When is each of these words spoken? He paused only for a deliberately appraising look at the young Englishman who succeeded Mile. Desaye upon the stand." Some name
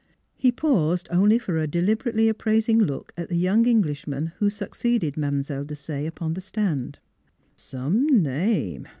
He 0.35 0.51
paused 0.51 1.07
only 1.11 1.37
for 1.37 1.57
a 1.59 1.67
deliberately 1.67 2.27
appraising 2.27 2.79
look 2.79 3.13
at 3.15 3.29
the 3.29 3.35
young 3.35 3.67
Englishman 3.67 4.31
who 4.39 4.49
succeeded 4.49 5.15
Mile. 5.15 5.43
Desaye 5.63 6.07
upon 6.07 6.33
the 6.33 6.41
stand." 6.41 6.97
Some 7.55 8.07
name 8.07 8.87